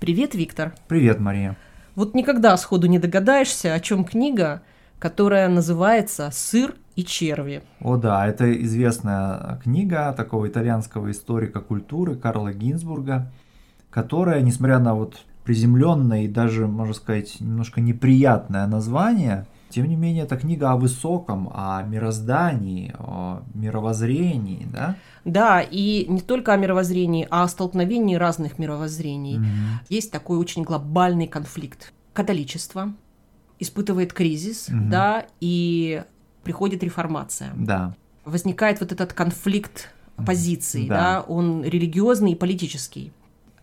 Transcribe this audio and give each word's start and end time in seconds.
Привет, 0.00 0.36
Виктор. 0.36 0.74
Привет, 0.86 1.18
Мария. 1.18 1.56
Вот 1.96 2.14
никогда 2.14 2.56
сходу 2.56 2.86
не 2.86 3.00
догадаешься, 3.00 3.74
о 3.74 3.80
чем 3.80 4.04
книга, 4.04 4.62
которая 5.00 5.48
называется 5.48 6.30
«Сыр 6.32 6.76
и 6.94 7.04
черви». 7.04 7.62
О 7.80 7.96
да, 7.96 8.24
это 8.28 8.62
известная 8.62 9.58
книга 9.60 10.12
такого 10.12 10.46
итальянского 10.46 11.10
историка 11.10 11.60
культуры 11.60 12.14
Карла 12.14 12.52
Гинзбурга, 12.52 13.32
которая, 13.90 14.40
несмотря 14.42 14.78
на 14.78 14.94
вот 14.94 15.16
приземленное 15.42 16.22
и 16.22 16.28
даже, 16.28 16.68
можно 16.68 16.94
сказать, 16.94 17.40
немножко 17.40 17.80
неприятное 17.80 18.68
название, 18.68 19.46
тем 19.70 19.86
не 19.88 19.96
менее, 19.96 20.24
это 20.24 20.36
книга 20.36 20.72
о 20.72 20.76
высоком, 20.76 21.50
о 21.52 21.82
мироздании, 21.82 22.94
о 22.98 23.42
мировоззрении, 23.54 24.66
да? 24.72 24.96
Да, 25.24 25.60
и 25.60 26.06
не 26.08 26.20
только 26.20 26.52
о 26.52 26.56
мировоззрении, 26.56 27.26
а 27.30 27.42
о 27.42 27.48
столкновении 27.48 28.14
разных 28.16 28.58
мировоззрений. 28.58 29.38
Мгм. 29.38 29.80
Есть 29.88 30.10
такой 30.10 30.38
очень 30.38 30.62
глобальный 30.62 31.26
конфликт. 31.26 31.92
Католичество 32.14 32.92
испытывает 33.58 34.12
кризис, 34.12 34.68
Мгм. 34.68 34.90
да, 34.90 35.26
и 35.40 36.02
приходит 36.44 36.82
реформация. 36.82 37.50
Да. 37.56 37.94
Возникает 38.24 38.80
вот 38.80 38.92
этот 38.92 39.12
конфликт 39.12 39.90
позиций, 40.26 40.86
Да. 40.88 40.96
да, 40.96 41.20
он 41.20 41.62
религиозный 41.64 42.32
и 42.32 42.34
политический. 42.34 43.12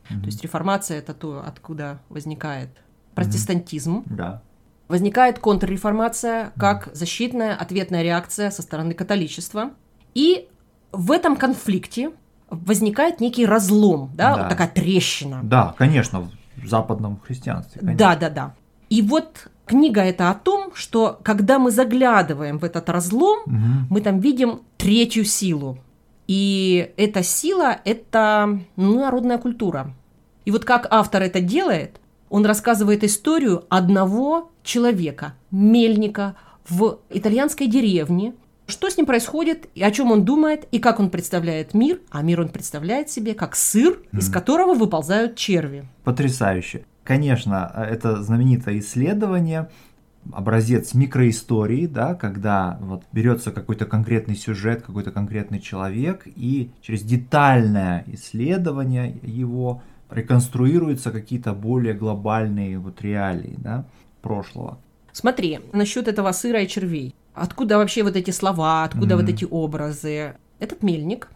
Мгм. 0.10 0.20
То 0.22 0.26
есть 0.28 0.44
реформация 0.44 1.00
это 1.00 1.14
то, 1.14 1.44
откуда 1.46 2.00
возникает 2.10 2.70
протестантизм. 3.16 4.04
Да. 4.06 4.42
Возникает 4.88 5.40
контрреформация 5.40 6.52
как 6.58 6.90
защитная 6.94 7.56
ответная 7.56 8.04
реакция 8.04 8.52
со 8.52 8.62
стороны 8.62 8.94
католичества. 8.94 9.72
И 10.14 10.48
в 10.92 11.12
этом 11.12 11.36
конфликте 11.36 12.12
возникает 12.50 13.20
некий 13.20 13.46
разлом, 13.46 14.12
да, 14.16 14.36
Да. 14.36 14.42
вот 14.42 14.50
такая 14.50 14.68
трещина. 14.68 15.40
Да, 15.44 15.74
конечно, 15.78 16.30
в 16.58 16.68
западном 16.68 17.20
христианстве. 17.26 17.80
конечно. 17.82 17.98
Да, 17.98 18.16
да, 18.16 18.30
да. 18.30 18.54
И 18.90 19.02
вот 19.02 19.50
книга 19.66 20.02
это 20.02 20.30
о 20.30 20.36
том, 20.36 20.72
что 20.76 21.20
когда 21.24 21.58
мы 21.58 21.72
заглядываем 21.72 22.60
в 22.60 22.64
этот 22.64 22.88
разлом, 22.90 23.40
Мгм. 23.48 23.88
мы 23.90 24.02
там 24.02 24.20
видим 24.20 24.62
третью 24.78 25.26
силу. 25.26 25.80
И 26.28 26.92
эта 26.98 27.24
сила– 27.24 27.78
это 27.86 28.60
ну, 28.76 29.00
народная 29.00 29.38
культура. 29.40 29.94
И 30.46 30.52
вот 30.52 30.64
как 30.66 30.88
автор 30.92 31.24
это 31.24 31.42
делает, 31.42 32.00
он 32.30 32.46
рассказывает 32.46 33.04
историю 33.04 33.66
одного 33.70 34.52
человека, 34.64 35.34
мельника 35.52 36.36
в 36.68 37.00
итальянской 37.10 37.68
деревне, 37.68 38.34
что 38.68 38.90
с 38.90 38.98
ним 38.98 39.06
происходит, 39.06 39.68
и 39.76 39.84
о 39.84 39.92
чем 39.92 40.12
он 40.12 40.26
думает, 40.26 40.68
и 40.72 40.80
как 40.80 41.00
он 41.00 41.12
представляет 41.12 41.74
мир. 41.76 42.00
А 42.10 42.24
мир 42.24 42.42
он 42.42 42.50
представляет 42.50 43.10
себе 43.12 43.36
как 43.36 43.56
сыр, 43.56 44.00
из 44.12 44.28
Мгм. 44.28 44.34
которого 44.34 44.74
выползают 44.74 45.36
черви. 45.36 45.88
Потрясающе. 46.04 46.86
Конечно, 47.04 47.72
это 47.90 48.24
знаменитое 48.24 48.80
исследование, 48.80 49.70
образец 50.34 50.96
микроистории, 50.96 51.86
да, 51.86 52.16
когда 52.16 52.80
вот 52.82 53.04
берется 53.12 53.52
какой-то 53.52 53.86
конкретный 53.86 54.36
сюжет, 54.36 54.82
какой-то 54.82 55.12
конкретный 55.12 55.60
человек, 55.60 56.24
и 56.26 56.72
через 56.82 57.04
детальное 57.04 58.04
исследование 58.08 59.16
его 59.22 59.84
реконструируются 60.16 61.12
какие-то 61.12 61.54
более 61.54 61.94
глобальные 61.94 62.80
вот 62.80 63.02
реалии 63.02 63.56
да, 63.58 63.86
прошлого. 64.22 64.78
Смотри, 65.12 65.60
насчет 65.74 66.08
этого 66.08 66.32
сыра 66.32 66.62
и 66.62 66.68
червей. 66.68 67.16
Откуда 67.34 67.78
вообще 67.78 68.04
вот 68.04 68.16
эти 68.16 68.32
слова, 68.32 68.84
откуда 68.84 69.16
Мгм. 69.16 69.26
вот 69.26 69.34
эти 69.34 69.46
образы? 69.50 70.36
Этот 70.60 70.84
мельник, 70.84 71.30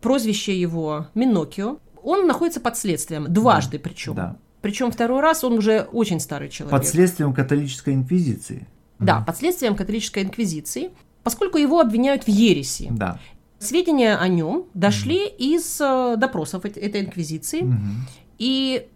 прозвище 0.00 0.58
его 0.60 1.06
Минокио, 1.14 1.78
он 2.02 2.26
находится 2.26 2.60
под 2.60 2.76
следствием, 2.76 3.26
дважды 3.32 3.78
причем. 3.78 4.14
Да. 4.14 4.36
Причем 4.60 4.90
второй 4.90 5.20
раз 5.20 5.44
он 5.44 5.54
уже 5.54 5.82
очень 5.92 6.20
старый 6.20 6.48
человек. 6.48 6.70
Под 6.78 6.86
следствием 6.86 7.32
католической 7.32 7.94
инквизиции. 7.94 8.66
Да, 8.98 9.16
Мгм. 9.18 9.26
под 9.26 9.36
следствием 9.36 9.76
католической 9.76 10.22
инквизиции, 10.22 10.90
поскольку 11.22 11.58
его 11.58 11.80
обвиняют 11.80 12.24
в 12.24 12.28
ереси. 12.28 12.88
Да. 12.90 13.18
Сведения 13.58 14.16
о 14.16 14.28
нем 14.28 14.64
дошли 14.74 15.26
из 15.26 15.80
э, 15.80 16.16
допросов 16.18 16.64
эт- 16.64 16.78
этой 16.78 17.00
инквизиции, 17.00 17.62
Мгм. 17.62 18.06
и 18.38 18.86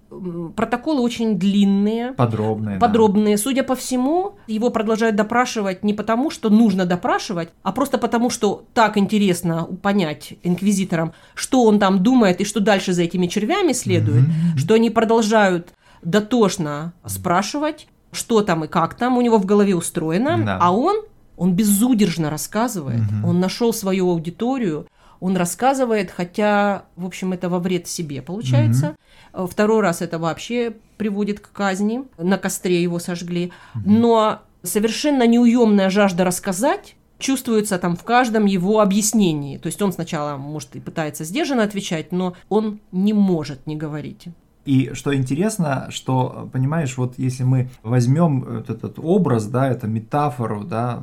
протоколы 0.56 1.00
очень 1.02 1.38
длинные, 1.38 2.12
Подробные. 2.12 2.76
да. 2.78 2.80
подробные. 2.86 3.38
Судя 3.38 3.62
по 3.62 3.74
всему, 3.76 4.34
его 4.48 4.70
продолжают 4.70 5.14
допрашивать 5.16 5.84
не 5.84 5.94
потому, 5.94 6.30
что 6.30 6.50
нужно 6.50 6.84
допрашивать, 6.84 7.50
а 7.62 7.70
просто 7.72 7.96
потому, 7.96 8.28
что 8.28 8.64
так 8.74 8.98
интересно 8.98 9.68
понять 9.82 10.34
инквизиторам, 10.42 11.12
что 11.34 11.62
он 11.64 11.78
там 11.78 12.02
думает 12.02 12.40
и 12.40 12.44
что 12.44 12.58
дальше 12.60 12.92
за 12.92 13.02
этими 13.04 13.28
червями 13.28 13.72
следует, 13.72 14.24
Мгм. 14.26 14.58
что 14.58 14.74
они 14.74 14.90
продолжают 14.90 15.68
дотошно 16.02 16.92
спрашивать, 17.06 17.86
что 18.12 18.42
там 18.42 18.64
и 18.64 18.66
как 18.68 18.94
там 18.94 19.16
у 19.16 19.20
него 19.22 19.38
в 19.38 19.46
голове 19.46 19.76
устроено, 19.76 20.42
Да. 20.44 20.58
а 20.60 20.72
он, 20.76 20.96
он 21.40 21.54
безудержно 21.54 22.28
рассказывает, 22.30 23.00
Мгм. 23.00 23.24
он 23.24 23.40
нашел 23.40 23.72
свою 23.72 24.10
аудиторию, 24.10 24.86
он 25.20 25.36
рассказывает, 25.36 26.10
хотя, 26.10 26.84
в 26.96 27.06
общем, 27.06 27.32
это 27.32 27.48
во 27.48 27.58
вред 27.58 27.88
себе 27.88 28.20
получается. 28.22 28.94
Э, 29.32 29.46
Второй 29.50 29.80
раз 29.80 30.02
это 30.02 30.18
вообще 30.18 30.74
приводит 30.98 31.40
к 31.40 31.50
казни, 31.52 32.02
на 32.18 32.36
костре 32.36 32.82
его 32.82 32.98
сожгли. 32.98 33.52
Но 33.86 34.40
совершенно 34.62 35.26
неуемная 35.26 35.88
жажда 35.88 36.24
рассказать 36.24 36.94
чувствуется 37.18 37.78
там 37.78 37.96
в 37.96 38.04
каждом 38.04 38.44
его 38.46 38.80
объяснении. 38.80 39.56
То 39.58 39.66
есть 39.68 39.80
он 39.82 39.92
сначала, 39.92 40.36
может, 40.36 40.76
и 40.76 40.80
пытается 40.80 41.24
сдержанно 41.24 41.62
отвечать, 41.62 42.12
но 42.12 42.34
он 42.50 42.80
не 42.92 43.12
может 43.14 43.66
не 43.66 43.76
говорить. 43.76 44.28
И 44.64 44.90
что 44.92 45.14
интересно, 45.14 45.88
что, 45.90 46.48
понимаешь, 46.52 46.96
вот 46.98 47.14
если 47.16 47.44
мы 47.44 47.70
возьмем 47.82 48.40
вот 48.40 48.70
этот 48.70 48.98
образ, 48.98 49.46
да, 49.46 49.68
это 49.68 49.86
метафору, 49.86 50.64
да, 50.64 51.02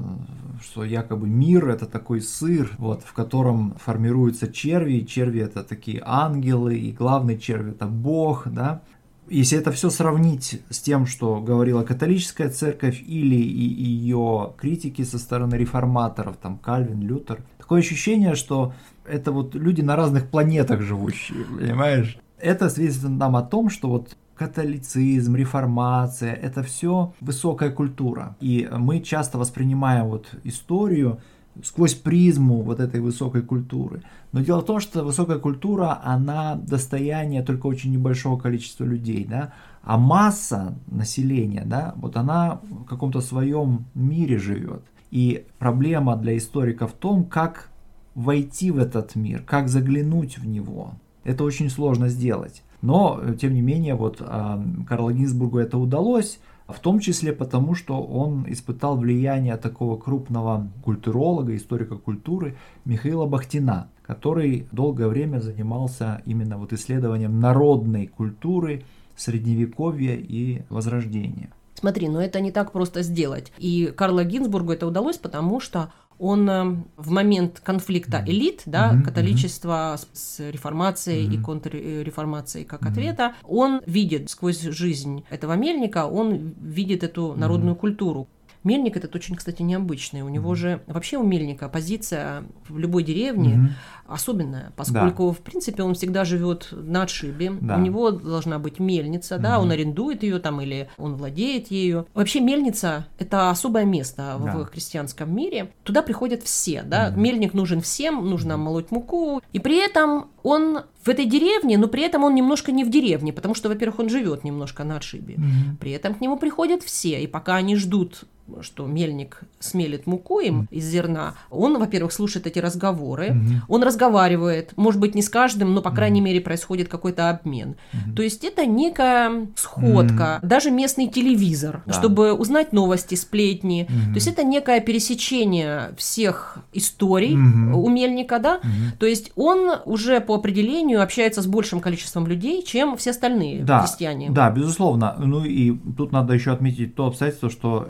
что 0.62 0.84
якобы 0.84 1.28
мир 1.28 1.69
это 1.69 1.85
такой 1.85 2.22
сыр, 2.22 2.72
вот, 2.78 3.03
в 3.03 3.13
котором 3.13 3.73
формируются 3.84 4.51
черви, 4.51 4.94
и 4.94 5.07
черви 5.07 5.41
это 5.41 5.63
такие 5.63 6.01
ангелы, 6.06 6.78
и 6.78 6.91
главный 6.91 7.38
червь 7.38 7.69
это 7.69 7.88
Бог, 7.88 8.47
да. 8.47 8.81
Если 9.29 9.57
это 9.57 9.72
все 9.72 9.89
сравнить 9.89 10.62
с 10.69 10.79
тем, 10.79 11.06
что 11.06 11.41
говорила 11.41 11.84
католическая 11.84 12.50
церковь 12.50 13.03
или 13.06 13.35
и 13.35 13.84
ее 13.84 14.53
критики 14.57 15.03
со 15.03 15.19
стороны 15.19 15.56
реформаторов, 15.56 16.38
там 16.38 16.57
Кальвин, 16.57 17.01
Лютер, 17.01 17.44
такое 17.57 17.81
ощущение, 17.81 18.35
что 18.35 18.74
это 19.06 19.31
вот 19.31 19.53
люди 19.53 19.81
на 19.81 19.95
разных 19.95 20.29
планетах 20.29 20.81
живущие, 20.81 21.44
понимаешь? 21.44 22.18
Это 22.39 22.69
свидетельствует 22.69 23.17
нам 23.17 23.35
о 23.35 23.41
том, 23.41 23.69
что 23.69 23.89
вот 23.89 24.15
католицизм, 24.35 25.35
реформация– 25.35 26.33
это 26.43 26.61
все 26.63 27.13
высокая 27.19 27.71
культура. 27.71 28.35
И 28.39 28.69
мы 28.77 29.01
часто 29.01 29.37
воспринимаем 29.37 30.07
вот 30.07 30.27
историю 30.43 31.19
сквозь 31.63 31.95
призму 31.95 32.61
вот 32.61 32.79
этой 32.79 33.01
высокой 33.01 33.41
культуры. 33.41 34.03
Но 34.31 34.41
дело 34.41 34.61
в 34.61 34.65
том, 34.65 34.79
что 34.79 35.03
высокая 35.03 35.39
культура, 35.39 35.99
она 36.03 36.55
достояние 36.55 37.41
только 37.41 37.67
очень 37.67 37.91
небольшого 37.91 38.37
количества 38.37 38.83
людей, 38.83 39.25
да, 39.25 39.53
а 39.81 39.97
масса 39.97 40.75
населения, 40.87 41.63
да, 41.65 41.93
вот 41.95 42.17
она 42.17 42.59
в 42.69 42.83
каком-то 42.83 43.21
своем 43.21 43.85
мире 43.95 44.37
живет. 44.37 44.83
И 45.09 45.45
проблема 45.57 46.15
для 46.17 46.37
историка 46.37 46.87
в 46.87 46.91
том, 46.91 47.23
как 47.23 47.69
войти 48.13 48.71
в 48.71 48.77
этот 48.77 49.15
мир, 49.15 49.41
как 49.43 49.69
заглянуть 49.69 50.37
в 50.37 50.45
него. 50.45 50.93
Это 51.27 51.43
очень 51.43 51.69
сложно 51.69 52.07
сделать. 52.07 52.63
Но, 52.81 53.19
э, 53.21 53.35
тем 53.35 53.53
не 53.53 53.61
менее, 53.61 53.95
вот 53.95 54.21
э, 54.21 54.57
Карлу 54.88 55.11
Гинзбургу 55.11 55.57
это 55.57 55.77
удалось, 55.77 56.39
в 56.67 56.79
том 56.79 57.01
числе 57.01 57.33
потому, 57.33 57.75
что 57.75 58.01
он 58.01 58.45
испытал 58.47 58.95
влияние 58.97 59.57
такого 59.57 59.97
крупного 59.97 60.69
культуролога, 60.85 61.53
историка 61.53 61.97
культуры 61.97 62.55
Михаила 62.85 63.25
Бахтина, 63.25 63.89
который 64.03 64.67
долгое 64.71 65.09
время 65.09 65.39
занимался 65.39 66.21
именно 66.25 66.57
вот 66.57 66.71
исследованием 66.71 67.41
народной 67.41 68.07
культуры 68.07 68.83
Средневековья 69.17 70.15
и 70.15 70.62
Возрождения. 70.69 71.50
Смотри, 71.74 72.07
но 72.07 72.21
это 72.21 72.39
не 72.39 72.51
так 72.51 72.71
просто 72.71 73.03
сделать. 73.03 73.51
И 73.57 73.94
Карлу 73.95 74.24
Гинзбургу 74.24 74.71
это 74.71 74.88
удалось, 74.88 75.18
потому 75.18 75.59
что 75.59 75.91
он 76.19 76.49
э, 76.49 76.63
в 76.97 77.11
момент 77.11 77.59
конфликта 77.59 78.23
элит, 78.25 78.63
да, 78.65 78.93
Мгм, 78.93 79.03
католичества 79.03 79.97
с, 79.97 80.07
с 80.19 80.51
реформацией 80.51 81.25
и 81.25 81.37
Мгм. 81.37 81.43
контрреформацией 81.45 82.65
как 82.65 82.81
Мгм. 82.81 82.91
ответа, 82.91 83.35
он 83.43 83.81
видит 83.85 84.29
сквозь 84.29 84.61
жизнь 84.61 85.23
этого 85.29 85.53
мельника, 85.53 86.07
он 86.07 86.55
видит 86.59 87.03
эту 87.03 87.35
народную 87.35 87.75
культуру. 87.75 88.27
Мельник 88.67 88.97
этот 88.97 89.15
очень, 89.15 89.35
кстати, 89.35 89.61
необычный. 89.61 90.21
У 90.21 90.29
него 90.29 90.53
же 90.53 90.81
вообще 90.87 91.17
у 91.17 91.23
Мельника 91.23 91.69
позиция 91.69 92.43
в 92.67 92.77
любой 92.77 93.03
деревне 93.03 93.73
особенная, 94.07 94.71
поскольку, 94.75 95.31
в 95.31 95.39
принципе, 95.39 95.83
он 95.83 95.93
всегда 95.93 96.23
живет 96.25 96.69
на 96.71 97.03
отшибе. 97.03 97.51
Да. 97.61 97.77
У 97.77 97.79
него 97.81 98.11
должна 98.11 98.57
быть 98.59 98.79
мельница, 98.79 99.37
да, 99.37 99.59
он 99.59 99.71
арендует 99.71 100.23
ее 100.23 100.39
там 100.39 100.61
или 100.61 100.89
он 100.97 101.15
владеет 101.15 101.71
ею. 101.71 102.07
Вообще 102.13 102.39
мельница– 102.39 103.07
это 103.19 103.49
особое 103.49 103.85
место 103.85 104.37
Да. 104.39 104.51
в 104.57 104.65
христианском 104.65 105.35
мире. 105.35 105.71
Туда 105.83 106.01
приходят 106.01 106.43
все, 106.43 106.83
да. 106.83 107.09
Мельник 107.09 107.53
нужен 107.53 107.81
всем, 107.81 108.29
нужно 108.29 108.57
молоть 108.57 108.91
муку. 108.91 109.41
И 109.53 109.59
при 109.59 109.77
этом 109.77 110.27
он 110.43 110.83
в 111.03 111.09
этой 111.09 111.25
деревне, 111.25 111.77
но 111.77 111.87
при 111.87 112.03
этом 112.03 112.23
он 112.23 112.35
немножко 112.35 112.71
не 112.71 112.83
в 112.83 112.89
деревне, 112.89 113.33
потому 113.33 113.55
что, 113.55 113.69
во-первых, 113.69 113.99
он 113.99 114.09
живет 114.09 114.43
немножко 114.43 114.83
на 114.83 114.97
отшибе. 114.97 115.37
При 115.79 115.91
этом 115.91 116.13
к 116.15 116.21
нему 116.21 116.37
приходят 116.37 116.83
все, 116.83 117.21
и 117.21 117.27
пока 117.27 117.55
они 117.55 117.75
ждут 117.75 118.23
что 118.61 118.85
мельник 118.85 119.41
смелит 119.59 120.07
муку 120.07 120.39
им 120.39 120.67
из 120.71 120.85
зерна, 120.85 121.33
он, 121.49 121.77
во-первых, 121.79 122.11
слушает 122.13 122.47
эти 122.47 122.59
разговоры, 122.59 123.35
он 123.67 123.83
разговаривает, 123.83 124.73
может 124.77 124.99
быть, 125.01 125.15
не 125.15 125.21
с 125.21 125.29
каждым, 125.29 125.73
но, 125.73 125.81
по 125.81 125.91
крайней 125.91 126.21
мере, 126.21 126.41
происходит 126.41 126.88
какой-то 126.88 127.29
обмен. 127.29 127.75
То 128.15 128.21
есть 128.23 128.44
это 128.44 128.65
некая 128.65 129.47
сходка, 129.55 130.39
даже 130.41 130.71
местный 130.71 131.07
телевизор, 131.07 131.83
Да. 131.85 131.94
чтобы 131.94 132.33
узнать 132.33 132.73
новости, 132.73 133.15
сплетни. 133.15 133.88
Мгм. 133.89 134.13
То 134.13 134.15
есть 134.15 134.27
это 134.27 134.44
некое 134.44 134.79
пересечение 134.81 135.91
всех 135.97 136.59
историй 136.73 137.35
Мгм. 137.35 137.75
у 137.75 137.89
мельника, 137.89 138.39
да, 138.39 138.59
Мгм. 138.63 138.97
то 139.00 139.05
есть 139.05 139.31
он 139.35 139.71
уже 139.85 140.19
по 140.21 140.35
определению 140.35 141.01
общается 141.01 141.41
с 141.41 141.47
большим 141.47 141.79
количеством 141.79 142.27
людей, 142.27 142.63
чем 142.63 142.97
все 142.97 143.11
остальные 143.11 143.63
Да, 143.63 143.79
крестьяне. 143.79 144.29
да, 144.29 144.50
безусловно. 144.51 145.15
Ну 145.17 145.43
и 145.43 145.75
тут 145.97 146.11
надо 146.11 146.33
еще 146.33 146.51
отметить 146.51 146.95
то 146.95 147.07
обстоятельство, 147.07 147.50
что 147.50 147.85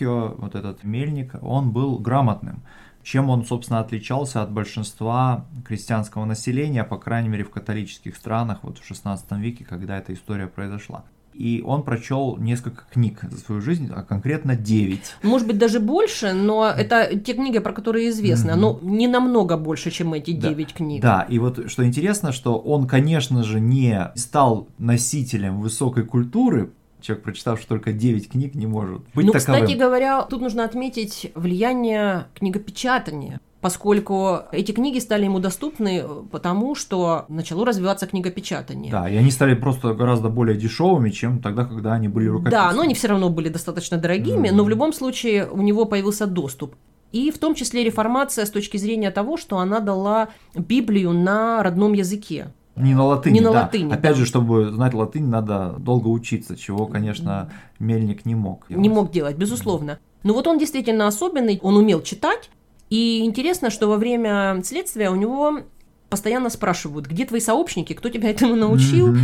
Минокио, 0.00 0.34
вот 0.38 0.54
этот 0.54 0.84
мельник, 0.84 1.34
он 1.42 1.70
был 1.70 1.98
грамотным. 1.98 2.62
Чем 3.02 3.30
он, 3.30 3.46
собственно, 3.46 3.80
отличался 3.80 4.42
от 4.42 4.52
большинства 4.52 5.46
крестьянского 5.66 6.26
населения, 6.26 6.84
по 6.84 6.98
крайней 6.98 7.30
мере, 7.30 7.44
в 7.44 7.50
католических 7.50 8.14
странах, 8.14 8.58
вот 8.62 8.78
в 8.78 8.86
16 8.86 9.32
веке, 9.38 9.64
когда 9.64 9.96
эта 9.96 10.12
история 10.12 10.46
произошла. 10.46 11.04
И 11.32 11.62
он 11.64 11.84
прочел 11.84 12.36
несколько 12.36 12.82
книг 12.92 13.20
за 13.22 13.38
свою 13.38 13.62
жизнь, 13.62 13.88
а 13.94 14.02
конкретно 14.02 14.56
9. 14.56 15.00
Может 15.22 15.46
быть, 15.46 15.56
даже 15.56 15.80
больше, 15.80 16.34
но 16.34 16.66
это 16.66 17.16
те 17.18 17.32
книги, 17.32 17.58
про 17.60 17.72
которые 17.72 18.10
известно. 18.10 18.52
Мгм. 18.52 18.60
Но 18.60 18.78
не 18.82 19.08
намного 19.08 19.56
больше, 19.56 19.90
чем 19.90 20.12
эти 20.12 20.32
Да. 20.32 20.48
девять 20.48 20.74
книг. 20.74 21.00
Да, 21.00 21.22
и 21.22 21.38
вот 21.38 21.70
что 21.70 21.86
интересно, 21.86 22.32
что 22.32 22.58
он, 22.58 22.86
конечно 22.86 23.44
же, 23.44 23.60
не 23.60 24.10
стал 24.16 24.68
носителем 24.76 25.60
высокой 25.60 26.04
культуры. 26.04 26.72
Человек, 27.02 27.24
прочитавший 27.24 27.66
только 27.66 27.92
9 27.92 28.28
книг, 28.30 28.54
не 28.54 28.66
может 28.66 29.00
быть 29.14 29.26
ну, 29.26 29.32
таковым. 29.32 29.62
кстати 29.62 29.78
говоря, 29.78 30.22
тут 30.22 30.40
нужно 30.40 30.64
отметить 30.64 31.32
влияние 31.34 32.26
книгопечатания. 32.34 33.40
Поскольку 33.60 34.38
эти 34.52 34.72
книги 34.72 34.98
стали 35.00 35.24
ему 35.24 35.38
доступны, 35.38 35.98
э, 36.02 36.08
потому 36.32 36.74
что 36.74 37.26
начало 37.28 37.66
развиваться 37.66 38.06
книгопечатание. 38.06 38.90
Да, 38.90 39.06
и 39.08 39.16
они 39.16 39.30
стали 39.30 39.54
просто 39.54 39.92
гораздо 39.92 40.30
более 40.30 40.56
дешевыми, 40.56 41.10
чем 41.10 41.40
тогда, 41.40 41.66
когда 41.66 41.92
они 41.92 42.08
были 42.08 42.26
рукописными. 42.26 42.62
Да, 42.62 42.72
но 42.72 42.82
они 42.82 42.94
все 42.94 43.08
равно 43.08 43.28
были 43.28 43.50
достаточно 43.50 43.98
дорогими, 43.98 44.48
Мгм. 44.48 44.56
но 44.56 44.64
в 44.64 44.68
любом 44.70 44.94
случае 44.94 45.46
у 45.50 45.60
него 45.60 45.84
появился 45.84 46.26
доступ. 46.26 46.74
И 47.12 47.30
в 47.30 47.38
том 47.38 47.54
числе 47.54 47.84
реформация 47.84 48.46
с 48.46 48.50
точки 48.50 48.78
зрения 48.78 49.10
того, 49.10 49.36
что 49.36 49.58
она 49.58 49.80
дала 49.80 50.28
Библию 50.54 51.12
на 51.12 51.62
родном 51.62 51.92
языке. 51.92 52.54
Не 52.80 52.94
на 52.94 53.04
латыни, 53.04 53.34
Не 53.34 53.40
на 53.40 53.52
да. 53.52 53.62
латыни, 53.62 53.92
Опять 53.92 54.12
да. 54.12 54.14
же, 54.14 54.26
чтобы 54.26 54.70
знать 54.72 54.94
латынь, 54.94 55.26
надо 55.26 55.74
долго 55.78 56.08
учиться, 56.08 56.56
чего, 56.56 56.86
конечно, 56.86 57.50
Мельник 57.78 58.24
не 58.26 58.34
мог. 58.34 58.68
Не 58.68 58.88
мог 58.88 59.10
делать, 59.10 59.36
безусловно. 59.36 59.98
Но 60.22 60.34
вот 60.34 60.46
он 60.46 60.58
действительно 60.58 61.06
особенный, 61.06 61.58
он 61.62 61.76
умел 61.76 62.02
читать. 62.02 62.50
И 62.90 63.24
интересно, 63.24 63.70
что 63.70 63.86
во 63.86 63.96
время 63.96 64.60
следствия 64.64 65.10
у 65.10 65.14
него 65.14 65.60
постоянно 66.08 66.50
спрашивают, 66.50 67.06
где 67.06 67.24
твои 67.24 67.40
сообщники, 67.40 67.92
кто 67.92 68.08
тебя 68.08 68.30
этому 68.30 68.56
научил, 68.56 69.16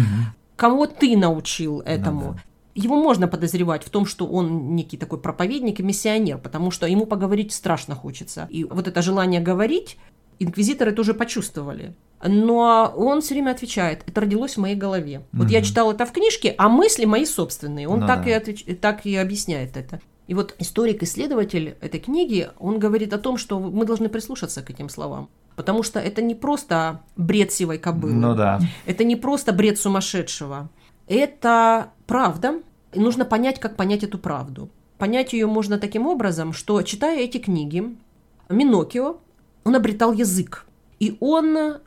кого 0.55 0.87
ты 0.87 1.17
научил 1.17 1.81
этому. 1.81 2.21
Ну 2.21 2.33
да. 2.35 2.41
Его 2.75 3.03
можно 3.03 3.27
подозревать 3.27 3.85
в 3.85 3.91
том, 3.91 4.05
что 4.05 4.27
он 4.27 4.77
некий 4.77 4.99
такой 4.99 5.19
проповедник 5.19 5.81
и 5.81 5.83
миссионер, 5.83 6.37
потому 6.39 6.71
что 6.71 6.87
ему 6.87 7.07
поговорить 7.07 7.53
страшно 7.53 7.95
хочется. 7.95 8.47
И 8.51 8.65
вот 8.65 8.87
это 8.87 9.01
желание 9.01 9.41
говорить 9.41 9.97
инквизиторы 10.39 10.93
тоже 10.93 11.15
почувствовали. 11.15 11.95
Но 12.25 12.93
он 12.97 13.21
все 13.21 13.35
время 13.35 13.51
отвечает, 13.51 14.03
это 14.07 14.21
родилось 14.23 14.57
в 14.57 14.61
моей 14.61 14.75
голове. 14.77 15.23
Вот 15.33 15.51
я 15.51 15.63
читал 15.63 15.93
это 15.93 16.07
в 16.07 16.13
книжке, 16.13 16.55
а 16.57 16.69
мысли 16.69 17.05
мои 17.05 17.25
собственные. 17.27 17.89
Он 17.89 18.01
Ну 18.01 18.07
так, 18.07 18.25
да. 18.25 18.31
и 18.31 18.33
отвеч- 18.33 18.75
так 18.77 19.05
и 19.07 19.15
объясняет 19.17 19.77
это. 19.77 20.01
И 20.27 20.35
вот 20.35 20.55
историк-исследователь 20.59 21.77
этой 21.81 22.01
книги, 22.01 22.49
он 22.59 22.79
говорит 22.79 23.13
о 23.13 23.19
том, 23.19 23.37
что 23.37 23.61
мы 23.61 23.85
должны 23.85 24.09
прислушаться 24.09 24.63
к 24.63 24.71
этим 24.71 24.89
словам. 24.89 25.29
Потому 25.55 25.83
что 25.83 26.01
это 26.01 26.21
не 26.21 26.35
просто 26.35 27.01
бред 27.17 27.53
сивой 27.53 27.79
кобылы. 27.79 28.15
Ну 28.15 28.35
да. 28.35 28.61
Это 28.87 29.05
не 29.05 29.17
просто 29.17 29.53
бред 29.53 29.79
сумасшедшего. 29.79 30.69
Это 31.07 31.93
правда. 32.07 32.61
И 32.93 32.99
нужно 33.01 33.25
понять, 33.25 33.61
как 33.61 33.77
понять 33.77 34.03
эту 34.03 34.19
правду. 34.19 34.69
Понять 34.99 35.33
ее 35.33 35.47
можно 35.47 35.79
таким 35.79 36.07
образом, 36.07 36.53
что, 36.53 36.81
читая 36.83 37.21
эти 37.21 37.39
книги, 37.39 37.97
Минокио, 38.49 39.19
он 39.65 39.77
обретал 39.77 40.13
язык. 40.13 40.67
И 40.99 41.17
он 41.21 41.79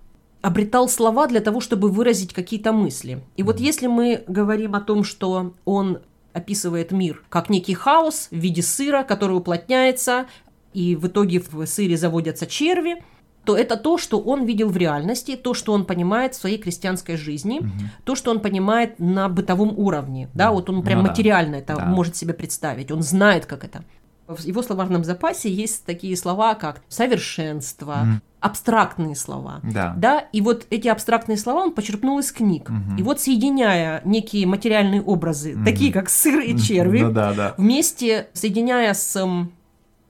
обретал 0.42 0.88
слова 0.88 1.28
для 1.28 1.42
того, 1.42 1.60
чтобы 1.60 1.90
выразить 1.90 2.34
какие-то 2.34 2.72
мысли. 2.72 3.22
И 3.36 3.44
вот 3.44 3.60
если 3.60 3.88
мы 3.88 4.24
говорим 4.28 4.76
о 4.76 4.82
том, 4.82 5.04
что 5.04 5.54
он 5.66 6.00
описывает 6.34 6.92
мир 6.92 7.24
как 7.30 7.50
некий 7.50 7.74
хаос 7.74 8.28
в 8.32 8.36
виде 8.36 8.62
сыра, 8.62 9.04
который 9.04 9.34
уплотняется, 9.38 10.28
и 10.74 10.96
в 10.96 11.08
итоге 11.08 11.40
в 11.42 11.66
сыре 11.66 11.98
заводятся 11.98 12.46
черви, 12.46 13.04
то 13.44 13.58
это 13.58 13.78
то, 13.78 13.98
что 13.98 14.20
он 14.20 14.46
видел 14.46 14.70
в 14.70 14.78
реальности, 14.78 15.36
то, 15.36 15.54
что 15.56 15.74
он 15.74 15.86
понимает 15.86 16.36
в 16.36 16.38
своей 16.40 16.58
крестьянской 16.60 17.18
жизни, 17.18 17.62
то, 18.04 18.16
что 18.16 18.30
он 18.32 18.42
понимает 18.42 19.00
на 19.00 19.28
бытовом 19.28 19.74
уровне. 19.78 20.30
Да, 20.36 20.52
вот 20.52 20.70
он 20.70 20.84
прям 20.84 21.00
Ну 21.00 21.06
да. 21.06 21.10
материально 21.12 21.56
это 21.56 21.76
Да. 21.76 21.86
может 21.86 22.16
себе 22.16 22.34
представить, 22.34 22.92
он 22.92 23.02
знает, 23.02 23.46
как 23.46 23.64
это. 23.64 23.84
В 24.30 24.42
его 24.46 24.62
словарном 24.62 25.04
запасе 25.04 25.50
есть 25.52 25.86
такие 25.86 26.16
слова, 26.16 26.54
как 26.54 26.81
совершенство, 26.88 27.96
Мгм. 28.04 28.22
абстрактные 28.42 29.16
слова. 29.16 29.60
Да. 29.64 29.96
Да, 29.98 30.20
и 30.31 30.42
вот 30.42 30.68
эти 30.70 30.88
абстрактные 30.88 31.36
слова 31.38 31.64
он 31.64 31.72
почерпнул 31.74 32.20
из 32.20 32.31
книг. 32.31 32.70
Мгм. 32.70 32.98
И 32.98 33.02
вот 33.02 33.20
соединяя 33.20 34.04
некие 34.06 34.46
материальные 34.46 35.02
образы, 35.02 35.56
Мгм. 35.56 35.66
такие 35.66 35.92
как 35.92 36.10
сыр 36.12 36.42
и 36.42 36.56
черви, 36.60 37.02
Ну 37.06 37.12
да, 37.12 37.34
да. 37.34 37.56
вместе 37.58 38.28
соединяя 38.34 38.94
с 38.94 39.20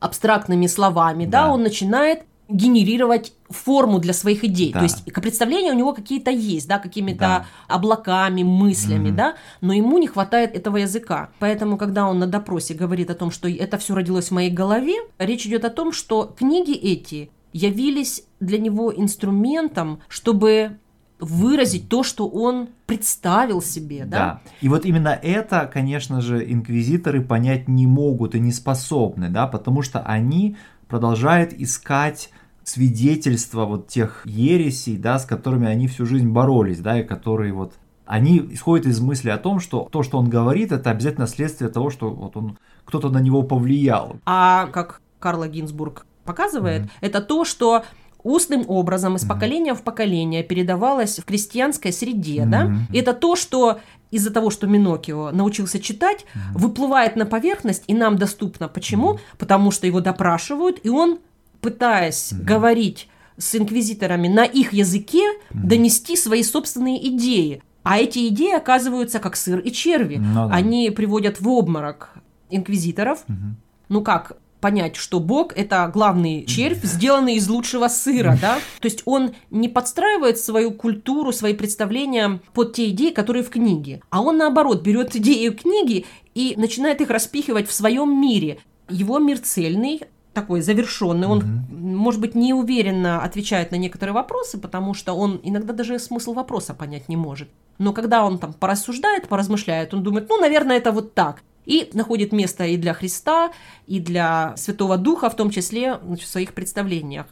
абстрактными 0.01 0.67
словами, 0.67 1.25
да. 1.25 1.45
Да. 1.45 1.53
он 1.53 1.63
начинает 1.63 2.23
генерировать 2.49 3.33
форму 3.49 3.99
для 3.99 4.13
своих 4.13 4.43
идей. 4.43 4.73
Да. 4.73 4.79
То 4.79 4.83
есть 4.83 5.03
представления 5.13 5.71
у 5.71 5.75
него 5.77 5.93
какие-то 5.93 6.31
есть, 6.31 6.67
да, 6.67 6.79
какими-то 6.79 7.19
Да. 7.19 7.45
облаками, 7.67 8.43
мыслями, 8.43 9.09
Мгм. 9.09 9.15
да, 9.15 9.35
но 9.61 9.73
ему 9.73 9.97
не 9.99 10.07
хватает 10.07 10.55
этого 10.55 10.77
языка. 10.77 11.29
Поэтому, 11.39 11.77
когда 11.77 12.07
он 12.07 12.19
на 12.19 12.27
допросе 12.27 12.73
говорит 12.73 13.09
о 13.11 13.15
том, 13.15 13.29
что 13.31 13.47
это 13.47 13.77
все 13.77 13.93
родилось 13.95 14.29
в 14.29 14.31
моей 14.31 14.49
голове, 14.51 14.95
речь 15.19 15.45
идет 15.45 15.63
о 15.63 15.69
том, 15.69 15.91
что 15.91 16.33
книги 16.37 16.73
эти 16.73 17.29
явились 17.53 18.23
для 18.39 18.57
него 18.57 18.91
инструментом, 18.95 19.99
чтобы 20.07 20.77
выразить 21.19 21.89
то, 21.89 22.01
что 22.03 22.27
он 22.27 22.69
представил 22.85 23.61
себе, 23.61 24.05
да? 24.05 24.17
Да. 24.17 24.41
И 24.61 24.69
вот 24.69 24.85
именно 24.85 25.09
это, 25.21 25.69
конечно 25.71 26.21
же, 26.21 26.43
инквизиторы 26.51 27.21
понять 27.21 27.67
не 27.67 27.87
могут 27.87 28.35
и 28.35 28.39
не 28.39 28.51
способны, 28.53 29.29
да, 29.29 29.45
потому 29.45 29.81
что 29.81 29.99
они 29.99 30.55
продолжают 30.87 31.53
искать 31.53 32.29
свидетельства 32.69 33.65
вот 33.65 33.87
тех 33.87 34.21
ересей, 34.25 34.97
да, 34.97 35.19
с 35.19 35.25
которыми 35.25 35.67
они 35.67 35.87
всю 35.87 36.05
жизнь 36.05 36.29
боролись, 36.29 36.79
да, 36.79 36.99
и 36.99 37.03
которые 37.03 37.53
вот 37.53 37.73
они 38.05 38.39
исходят 38.51 38.87
из 38.87 38.99
мысли 38.99 39.29
о 39.29 39.37
том, 39.37 39.59
что 39.59 39.87
то, 39.91 40.01
что 40.01 40.17
он 40.17 40.29
говорит, 40.29 40.71
это 40.71 40.89
обязательно 40.89 41.27
следствие 41.27 41.69
того, 41.69 41.89
что 41.91 42.09
вот 42.09 42.35
он 42.37 42.57
кто-то 42.85 43.09
на 43.09 43.19
него 43.19 43.43
повлиял. 43.43 44.15
А 44.25 44.67
как 44.67 45.01
Карла 45.19 45.47
Гинзбург 45.47 46.05
показывает, 46.25 46.81
Мгм. 46.83 46.89
это 47.01 47.21
то, 47.21 47.45
что 47.45 47.83
устным 48.23 48.65
образом 48.67 49.15
из 49.15 49.23
Мгм. 49.23 49.29
поколения 49.29 49.73
в 49.75 49.81
поколение 49.83 50.43
передавалось 50.43 51.19
в 51.19 51.25
крестьянской 51.25 51.93
среде, 51.93 52.45
да? 52.45 52.65
Мгм. 52.65 52.87
И 52.91 52.97
это 52.97 53.13
то, 53.13 53.35
что 53.35 53.79
из-за 54.11 54.31
того, 54.33 54.49
что 54.49 54.65
Минокио 54.65 55.29
научился 55.31 55.79
читать, 55.79 56.25
выплывает 56.55 57.15
на 57.15 57.25
поверхность 57.27 57.83
и 57.85 57.93
нам 57.93 58.17
доступно. 58.17 58.67
Почему? 58.67 59.19
Потому 59.37 59.69
что 59.69 59.85
его 59.85 60.01
допрашивают, 60.01 60.79
и 60.83 60.89
он, 60.89 61.19
пытаясь 61.61 62.31
Мгм. 62.31 62.45
говорить 62.45 63.07
с 63.37 63.55
инквизиторами 63.55 64.27
на 64.27 64.43
их 64.43 64.73
языке, 64.73 65.23
донести 65.53 66.15
свои 66.17 66.43
собственные 66.43 67.07
идеи. 67.09 67.61
А 67.83 67.97
эти 67.97 68.27
идеи 68.27 68.53
оказываются 68.55 69.19
как 69.19 69.35
сыр 69.37 69.59
и 69.59 69.71
черви. 69.71 70.17
Ну 70.17 70.47
да. 70.49 70.53
Они 70.55 70.89
приводят 70.89 71.39
в 71.39 71.47
обморок 71.47 72.09
инквизиторов, 72.49 73.23
Мгм. 73.27 73.55
ну 73.87 74.01
как 74.01 74.33
понять, 74.59 74.97
что 74.97 75.21
Бог– 75.21 75.53
это 75.55 75.89
главный 75.93 76.45
червь, 76.45 76.83
сделанный 76.83 77.35
из 77.35 77.47
лучшего 77.47 77.87
сыра, 77.87 78.37
да? 78.41 78.59
То 78.81 78.87
есть 78.87 79.03
он 79.05 79.31
не 79.51 79.69
подстраивает 79.69 80.37
свою 80.37 80.71
культуру, 80.71 81.31
свои 81.31 81.53
представления 81.53 82.41
под 82.53 82.73
те 82.73 82.89
идеи, 82.89 83.11
которые 83.11 83.43
в 83.43 83.49
книге, 83.49 84.01
а 84.09 84.21
он, 84.21 84.37
наоборот, 84.37 84.81
берет 84.81 85.15
идеи 85.15 85.47
книги 85.49 86.05
и 86.35 86.55
начинает 86.57 86.99
их 86.99 87.09
распихивать 87.09 87.69
в 87.69 87.73
своем 87.73 88.19
мире. 88.21 88.57
его 88.89 89.17
мир 89.19 89.37
цельный, 89.37 90.01
такой 90.41 90.61
завершенный, 90.61 91.27
он, 91.27 91.39
Мгм. 91.39 91.95
может 91.97 92.21
быть, 92.21 92.35
неуверенно 92.35 93.21
отвечает 93.23 93.71
на 93.71 93.75
некоторые 93.77 94.13
вопросы, 94.13 94.57
потому 94.57 94.93
что 94.93 95.13
он 95.13 95.39
иногда 95.43 95.73
даже 95.73 95.99
смысл 95.99 96.33
вопроса 96.33 96.73
понять 96.73 97.09
не 97.09 97.17
может. 97.17 97.49
Но 97.77 97.93
когда 97.93 98.25
он 98.25 98.37
там 98.37 98.53
порассуждает, 98.53 99.27
поразмышляет, 99.27 99.93
он 99.93 100.03
думает, 100.03 100.27
ну, 100.29 100.39
наверное, 100.39 100.77
это 100.77 100.91
вот 100.91 101.13
так. 101.13 101.43
И 101.65 101.89
находит 101.93 102.31
место 102.33 102.63
и 102.65 102.77
для 102.77 102.93
Христа, 102.93 103.51
и 103.87 103.99
для 103.99 104.53
Святого 104.55 104.97
Духа, 104.97 105.29
в 105.29 105.35
том 105.35 105.49
числе 105.49 105.99
значит, 106.05 106.27
в 106.27 106.31
своих 106.31 106.53
представлениях. 106.53 107.25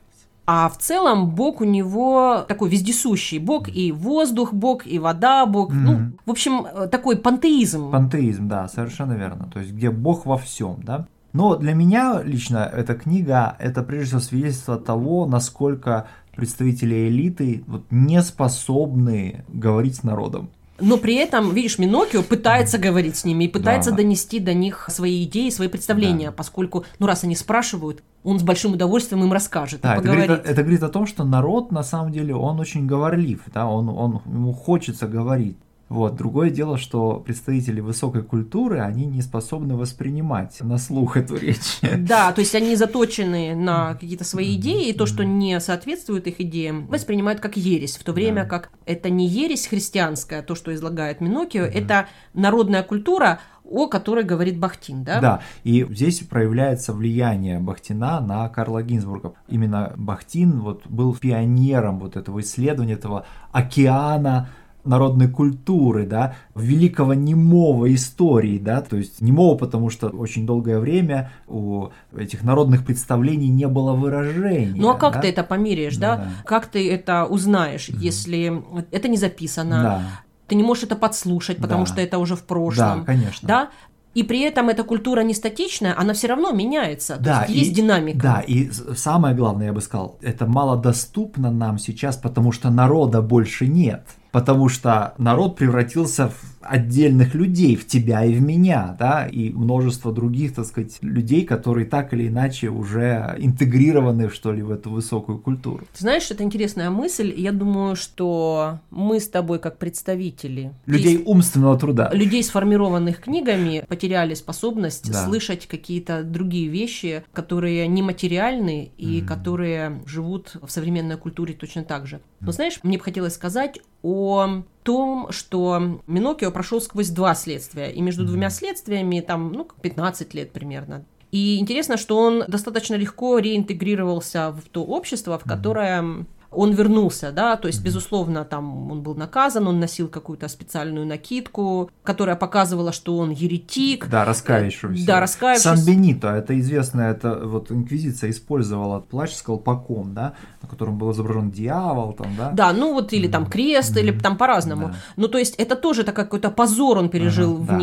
А 0.50 0.70
в 0.70 0.78
целом 0.78 1.30
Бог 1.36 1.60
у 1.62 1.66
него 1.66 2.46
такой 2.48 2.70
вездесущий. 2.70 3.40
Бог 3.40 3.68
и 3.68 3.92
воздух, 3.92 4.54
Бог 4.54 4.88
и 4.88 5.00
вода, 5.00 5.46
Бог. 5.46 5.74
Ну, 5.74 5.92
Мгм. 5.94 6.18
в 6.26 6.32
общем, 6.32 6.66
э, 6.66 6.88
такой 6.88 7.18
пантеизм. 7.18 7.92
Пантеизм, 7.92 8.48
да, 8.48 8.68
совершенно 8.70 9.14
верно. 9.14 9.50
То 9.54 9.60
есть, 9.60 9.74
где 9.74 9.90
Бог 9.92 10.26
во 10.26 10.38
всем, 10.38 10.78
да. 10.84 11.08
Но 11.38 11.56
для 11.56 11.75
меня 11.75 12.24
лично 12.24 12.67
эта 12.74 12.96
книга 12.96 13.56
это 13.60 13.84
прежде 13.84 14.08
всего 14.08 14.22
свидетельство 14.22 14.75
того, 14.77 15.27
насколько 15.27 16.08
представители 16.36 17.10
элиты 17.10 17.63
вот, 17.67 17.84
не 17.91 18.24
способны 18.24 19.46
говорить 19.48 19.98
с 19.98 20.03
народом. 20.03 20.50
Но 20.79 20.98
при 20.98 21.13
этом, 21.15 21.53
видишь, 21.53 21.77
Минокио 21.77 22.24
пытается 22.24 22.79
говорить 22.79 23.17
с 23.17 23.24
ними 23.24 23.44
и 23.44 23.48
пытается 23.48 23.91
Да. 23.91 23.98
донести 23.98 24.39
до 24.39 24.56
них 24.56 24.88
свои 24.91 25.25
идеи, 25.25 25.50
свои 25.50 25.67
представления, 25.67 26.27
Да. 26.27 26.32
поскольку, 26.32 26.86
ну, 26.98 27.06
раз 27.06 27.24
они 27.24 27.36
спрашивают, 27.36 28.03
он 28.24 28.39
с 28.39 28.44
большим 28.44 28.74
удовольствием 28.74 29.24
им 29.24 29.32
расскажет 29.32 29.82
Да, 29.82 29.94
это 29.96 30.03
говорит, 30.03 30.29
это 30.29 30.62
говорит 30.63 30.82
о 30.82 30.89
том, 30.89 31.06
что 31.06 31.24
народ 31.24 31.72
на 31.72 31.84
самом 31.84 32.12
деле 32.12 32.34
он 32.34 32.60
очень 32.60 32.88
говорлив, 32.88 33.41
да, 33.53 33.67
он, 33.67 33.89
он 33.89 34.22
ему 34.25 34.53
хочется 34.53 35.08
говорить. 35.08 35.58
Вот. 35.89 36.15
Другое 36.15 36.50
дело, 36.50 36.77
что 36.77 37.15
представители 37.15 37.79
высокой 37.79 38.24
культуры, 38.24 38.79
они 38.79 39.06
не 39.06 39.22
способны 39.22 39.75
воспринимать 39.75 40.60
на 40.62 40.77
слух 40.77 41.17
эту 41.17 41.38
речь. 41.38 41.79
Да, 41.98 42.32
то 42.32 42.41
есть 42.41 42.56
они 42.56 42.75
заточены 42.75 43.56
на 43.56 43.94
какие-то 43.94 44.24
свои 44.24 44.56
идеи, 44.56 44.89
и 44.89 44.94
то, 44.94 45.06
что 45.06 45.24
не 45.24 45.60
соответствует 45.60 46.27
их 46.27 46.41
идеям, 46.41 46.88
воспринимают 46.88 47.39
как 47.39 47.58
ересь, 47.58 47.98
в 47.98 48.03
то 48.03 48.13
время 48.13 48.44
Да. 48.44 48.50
как 48.50 48.70
это 48.86 49.10
не 49.10 49.27
ересь 49.27 49.67
христианская, 49.67 50.41
то, 50.41 50.56
что 50.56 50.74
излагает 50.74 51.22
Минокио, 51.22 51.63
это 51.63 52.08
народная 52.34 52.84
культура, 52.84 53.39
о 53.70 53.88
которой 53.88 54.24
говорит 54.24 54.58
Бахтин, 54.60 55.03
да? 55.03 55.20
Да, 55.20 55.41
и 55.63 55.86
здесь 55.89 56.20
проявляется 56.20 56.94
влияние 56.94 57.60
Бахтина 57.60 58.22
на 58.22 58.48
Карла 58.50 58.82
Гинзбурга. 58.82 59.34
Именно 59.50 59.94
Бахтин 59.98 60.62
вот 60.62 60.88
был 60.88 61.13
пионером 61.15 62.00
вот 62.00 62.15
этого 62.15 62.39
исследования, 62.39 62.94
этого 62.94 63.25
океана 63.51 64.50
народной 64.88 65.27
культуры, 65.27 66.06
да, 66.06 66.36
великого 66.56 67.13
немого 67.13 67.94
истории, 67.94 68.58
да, 68.58 68.82
то 68.82 68.98
есть 68.98 69.22
немого, 69.22 69.58
потому 69.58 69.89
что 69.89 70.08
очень 70.08 70.46
долгое 70.46 70.79
время 70.79 71.32
у 71.48 71.89
этих 72.15 72.44
народных 72.44 72.86
представлений 72.86 73.50
не 73.50 73.67
было 73.67 73.94
выражения. 73.94 74.74
Ну 74.82 74.89
а 74.89 74.96
как 74.96 75.13
да? 75.15 75.22
ты 75.22 75.29
это 75.29 75.44
померяешь, 75.44 75.98
да? 75.98 76.15
Да. 76.17 76.27
Как 76.46 76.67
ты 76.67 76.91
это 76.91 77.25
узнаешь, 77.25 77.89
если 77.89 78.63
это 78.91 79.08
не 79.08 79.17
записано, 79.17 79.82
Да, 79.84 80.01
ты 80.48 80.56
не 80.56 80.63
можешь 80.63 80.86
это 80.86 80.96
подслушать, 80.96 81.58
потому 81.58 81.82
Да. 81.86 81.91
что 81.91 82.01
это 82.01 82.17
уже 82.20 82.36
в 82.36 82.39
да, 82.39 82.46
прошлом, 82.46 83.06
конечно. 83.06 83.48
да? 83.48 83.70
И 84.13 84.24
при 84.24 84.41
этом 84.41 84.70
эта 84.70 84.84
культура 84.84 85.22
не 85.22 85.36
статичная, 85.36 85.94
она 85.96 86.13
все 86.13 86.27
равно 86.27 86.51
меняется, 86.51 87.17
то 87.17 87.24
Да, 87.24 87.41
есть 87.44 87.56
есть 87.60 87.72
и- 87.72 87.75
динамика. 87.75 88.20
Да, 88.20 88.39
и 88.39 88.72
самое 88.96 89.36
главное, 89.36 89.67
я 89.67 89.74
бы 89.74 89.82
сказал, 89.82 90.17
это 90.24 90.48
малодоступно 90.48 91.51
нам 91.51 91.77
сейчас, 91.77 92.17
потому 92.17 92.51
что 92.51 92.72
народа 92.72 93.22
больше 93.22 93.67
нет. 93.67 94.08
Потому 94.38 94.70
что 94.70 95.15
народ 95.17 95.56
превратился 95.56 96.29
в 96.29 96.57
отдельных 96.67 97.33
людей, 97.36 97.75
в 97.75 97.88
тебя 97.88 98.24
и 98.25 98.33
в 98.33 98.41
меня, 98.41 98.95
да, 99.00 99.27
и 99.27 99.50
множество 99.51 100.12
других, 100.12 100.53
так 100.53 100.65
сказать, 100.65 100.97
людей, 101.01 101.45
которые 101.45 101.86
так 101.86 102.13
или 102.13 102.27
иначе 102.27 102.69
уже 102.69 103.36
интегрированы, 103.39 104.29
что 104.29 104.51
ли, 104.53 104.62
в 104.62 104.71
эту 104.71 104.89
высокую 104.89 105.39
культуру. 105.39 105.86
Ты 105.93 106.01
знаешь, 106.01 106.29
это 106.31 106.43
интересная 106.43 106.89
мысль. 106.89 107.33
Я 107.36 107.51
думаю, 107.51 107.95
что 107.95 108.79
мы 108.91 109.19
с 109.19 109.27
тобой, 109.27 109.59
как 109.59 109.77
представители 109.77 110.74
Людей 110.86 111.21
умственного 111.25 111.77
труда. 111.77 112.09
людей, 112.13 112.43
сформированных 112.43 113.19
книгами, 113.19 113.86
потеряли 113.88 114.33
способность 114.33 115.12
Да. 115.12 115.25
слышать 115.25 115.67
какие-то 115.67 116.24
другие 116.24 116.67
вещи, 116.67 117.24
которые 117.33 117.88
нематериальны 117.88 118.91
и 118.97 119.21
которые 119.21 120.01
живут 120.05 120.55
в 120.62 120.69
современной 120.69 121.17
культуре 121.17 121.53
точно 121.53 121.83
так 121.83 122.07
же. 122.07 122.19
Но 122.39 122.51
знаешь, 122.51 122.79
мне 122.83 122.97
бы 122.97 123.03
хотелось 123.03 123.33
сказать 123.33 123.79
о 124.03 124.63
том, 124.88 125.27
что 125.32 126.00
Минокио 126.08 126.50
прошел 126.50 126.79
сквозь 126.79 127.10
два 127.10 127.36
следствия, 127.36 127.91
и 127.91 128.01
между 128.01 128.25
двумя 128.25 128.50
следствиями 128.50 129.20
там, 129.20 129.51
ну, 129.51 129.67
15 129.82 130.34
лет 130.34 130.53
примерно. 130.53 131.03
И 131.29 131.60
интересно, 131.60 131.98
что 131.98 132.17
он 132.17 132.46
достаточно 132.48 132.96
легко 132.96 133.38
реинтегрировался 133.38 134.51
в 134.51 134.62
то 134.72 134.86
общество, 134.86 135.38
в 135.38 135.44
которое 135.44 136.25
он 136.51 136.74
вернулся, 136.74 137.32
да, 137.32 137.56
то 137.56 137.68
есть, 137.68 137.84
безусловно, 137.84 138.46
там 138.46 138.92
он 138.92 139.01
был 139.01 139.16
наказан, 139.16 139.68
он 139.68 139.80
носил 139.80 140.08
какую-то 140.08 140.48
специальную 140.48 141.06
накидку, 141.06 141.89
которая 142.04 142.36
показывала, 142.36 142.92
что 142.92 143.18
он 143.18 143.32
еретик. 143.32 144.08
Да, 144.10 144.25
раскаявшийся. 144.25 145.06
Да, 145.06 145.20
раскаявшийся. 145.20 145.75
Сан-Бенито, 145.75 146.30
это 146.30 146.60
известно, 146.60 147.01
это 147.01 147.36
вот 147.44 147.72
инквизиция 147.72 148.30
использовала 148.30 149.00
плащ 149.00 149.32
с 149.32 149.42
колпаком, 149.42 150.13
да, 150.13 150.34
на 150.62 150.68
котором 150.68 150.98
был 150.98 151.12
изображен 151.12 151.51
дьявол, 151.51 152.13
там, 152.13 152.27
да. 152.38 152.51
Да, 152.51 152.74
ну 152.74 152.94
вот 152.94 153.13
или 153.13 153.27
там 153.27 153.46
крест, 153.46 153.98
или 153.98 154.18
там 154.18 154.38
по-разному. 154.38 154.89
Да. 154.89 154.96
Ну, 155.16 155.27
то 155.27 155.38
есть 155.38 155.56
это 155.56 155.75
тоже 155.75 156.04
такой 156.04 156.27
какой-то 156.27 156.51
позор 156.51 156.98
он 156.98 157.10
пережил 157.10 157.56
Ага, 157.56 157.66
да. 157.66 157.74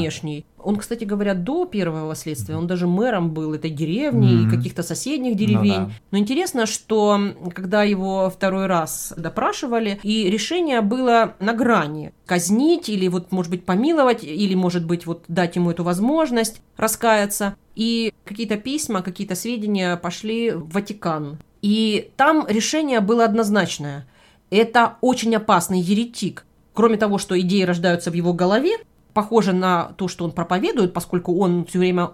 Он, 0.64 0.76
кстати 0.76 1.04
говоря, 1.04 1.34
до 1.34 1.66
первого 1.66 2.14
следствия, 2.14 2.56
он 2.56 2.66
даже 2.66 2.86
мэром 2.86 3.30
был 3.32 3.52
этой 3.54 3.70
деревни 3.70 4.32
и 4.32 4.36
Мгм. 4.46 4.50
каких-то 4.50 4.82
соседних 4.82 5.36
деревень. 5.36 5.80
Ну 5.80 5.86
да. 5.86 5.90
Но 6.10 6.18
интересно, 6.18 6.66
что 6.66 7.18
когда 7.54 7.82
его 7.82 8.30
второй 8.30 8.66
раз 8.66 9.12
допрашивали, 9.16 10.00
и 10.02 10.30
решение 10.30 10.80
было 10.80 11.34
на 11.38 11.52
грани. 11.52 12.12
Казнить 12.26 12.88
или 12.88 13.08
вот, 13.08 13.30
может 13.30 13.50
быть, 13.50 13.64
помиловать, 13.64 14.24
или, 14.24 14.54
может 14.54 14.86
быть, 14.86 15.06
вот 15.06 15.24
дать 15.28 15.56
ему 15.56 15.70
эту 15.70 15.84
возможность 15.84 16.60
раскаяться. 16.76 17.56
И 17.74 18.12
какие-то 18.24 18.56
письма, 18.56 19.02
какие-то 19.02 19.34
сведения 19.34 19.96
пошли 19.96 20.50
в 20.52 20.70
Ватикан. 20.70 21.38
И 21.60 22.10
там 22.16 22.46
решение 22.48 23.00
было 23.00 23.24
однозначное. 23.24 24.06
Это 24.50 24.96
очень 25.00 25.34
опасный 25.34 25.80
еретик. 25.80 26.44
Кроме 26.72 26.96
того, 26.96 27.18
что 27.18 27.38
идеи 27.40 27.62
рождаются 27.62 28.10
в 28.10 28.14
его 28.14 28.32
голове, 28.32 28.76
похоже 29.14 29.52
на 29.52 29.84
то, 29.96 30.08
что 30.08 30.24
он 30.24 30.32
проповедует, 30.32 30.92
поскольку 30.92 31.38
он 31.38 31.64
все 31.64 31.78
время 31.78 32.10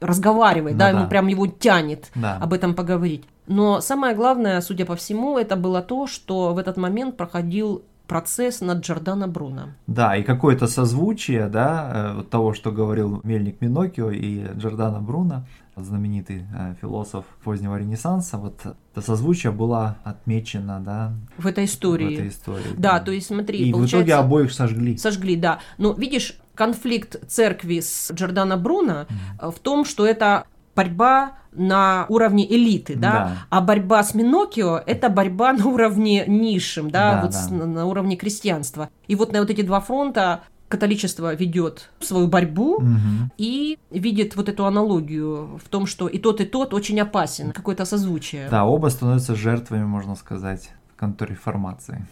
разговаривает, 0.00 0.74
Ну 0.74 0.78
да, 0.78 0.92
да. 0.92 0.98
ему 0.98 1.08
прям 1.08 1.26
его 1.28 1.46
тянет 1.46 2.10
Да. 2.14 2.36
об 2.40 2.52
этом 2.52 2.74
поговорить. 2.74 3.24
Но 3.46 3.80
самое 3.80 4.14
главное, 4.14 4.60
судя 4.60 4.86
по 4.86 4.94
всему, 4.96 5.38
это 5.38 5.56
было 5.56 5.82
то, 5.82 6.06
что 6.06 6.54
в 6.54 6.58
этот 6.58 6.76
момент 6.76 7.16
проходил 7.16 7.82
процесс 8.06 8.60
над 8.60 8.84
Джордано 8.84 9.28
Бруно. 9.28 9.68
Да, 9.86 10.16
и 10.16 10.22
какое-то 10.22 10.66
созвучие, 10.66 11.48
да, 11.48 11.90
э, 12.12 12.16
вот 12.16 12.30
того, 12.30 12.52
что 12.54 12.70
говорил 12.70 13.20
Мельник 13.24 13.60
Минокио 13.62 14.10
и 14.10 14.46
Джордано 14.58 15.00
Бруно, 15.00 15.44
знаменитый 15.76 16.44
э, 16.54 16.74
философ 16.80 17.24
позднего 17.42 17.78
Ренессанса, 17.78 18.36
вот 18.36 18.60
это 18.92 19.00
созвучие 19.06 19.52
было 19.52 19.96
отмечено, 20.04 20.80
да, 20.84 21.12
В 21.38 21.46
этой 21.46 21.64
истории. 21.64 22.10
в 22.10 22.12
этой 22.18 22.28
истории. 22.28 22.74
Да, 22.76 23.00
то 23.00 23.10
есть 23.10 23.26
смотри, 23.28 23.58
И 23.58 23.70
в 23.70 23.72
получается... 23.72 23.96
итоге 23.98 24.14
обоих 24.16 24.52
сожгли. 24.52 24.96
Сожгли, 24.98 25.36
да. 25.36 25.58
Но 25.78 25.92
видишь, 25.94 26.36
конфликт 26.54 27.16
церкви 27.28 27.80
с 27.80 28.10
Джордано 28.12 28.56
Бруно 28.56 29.06
э, 29.40 29.50
в 29.50 29.58
том, 29.58 29.84
что 29.84 30.06
это 30.06 30.44
борьба 30.76 31.32
на 31.52 32.04
уровне 32.08 32.44
элиты, 32.52 32.96
да, 32.96 33.12
Да. 33.12 33.32
а 33.50 33.60
борьба 33.60 34.02
с 34.02 34.12
Минокио– 34.14 34.80
это 34.86 35.08
борьба 35.08 35.52
на 35.52 35.66
уровне 35.66 36.24
низшем, 36.26 36.90
да, 36.90 37.14
Да, 37.14 37.20
вот 37.22 37.30
да. 37.30 37.38
с- 37.38 37.50
на, 37.50 37.86
уровне 37.86 38.16
крестьянства. 38.16 38.88
И 39.06 39.14
вот 39.14 39.32
на 39.32 39.38
вот 39.40 39.50
эти 39.50 39.62
два 39.62 39.80
фронта 39.80 40.40
католичество 40.68 41.32
ведет 41.34 41.90
свою 42.00 42.26
борьбу 42.26 42.80
Мгм. 42.80 43.30
и 43.38 43.78
видит 43.90 44.34
вот 44.34 44.48
эту 44.48 44.66
аналогию 44.66 45.60
в 45.64 45.68
том, 45.68 45.86
что 45.86 46.08
и 46.08 46.18
тот, 46.18 46.40
и 46.40 46.44
тот 46.44 46.74
очень 46.74 47.00
опасен, 47.00 47.52
какое-то 47.52 47.84
созвучие. 47.84 48.48
Да, 48.50 48.64
оба 48.64 48.88
становятся 48.88 49.36
жертвами, 49.36 49.84
можно 49.84 50.16
сказать, 50.16 50.70
контрреформации. 50.96 52.04